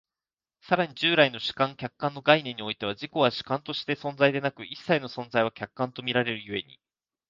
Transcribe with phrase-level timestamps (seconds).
[0.61, 6.79] 更に従来の主観・客観の概念においては、自己は主観として存在でなく、一切の存在は客観と見られる故に、